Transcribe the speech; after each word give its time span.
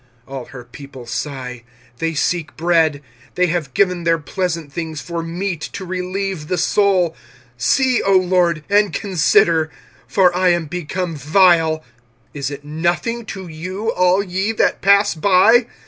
25:001:011 0.27 0.35
All 0.39 0.45
her 0.45 0.63
people 0.63 1.05
sigh, 1.05 1.63
they 1.99 2.15
seek 2.15 2.57
bread; 2.57 3.03
they 3.35 3.45
have 3.45 3.71
given 3.75 4.03
their 4.03 4.17
pleasant 4.17 4.73
things 4.73 4.99
for 4.99 5.21
meat 5.21 5.61
to 5.73 5.85
relieve 5.85 6.47
the 6.47 6.57
soul: 6.57 7.15
see, 7.55 8.01
O 8.01 8.13
LORD, 8.17 8.63
and 8.67 8.93
consider; 8.93 9.69
for 10.07 10.35
I 10.35 10.49
am 10.49 10.65
become 10.65 11.15
vile. 11.15 11.81
25:001:012 11.81 11.83
Is 12.33 12.49
it 12.49 12.65
nothing 12.65 13.25
to 13.27 13.47
you, 13.47 13.89
all 13.91 14.23
ye 14.23 14.51
that 14.53 14.81
pass 14.81 15.13
by? 15.13 15.67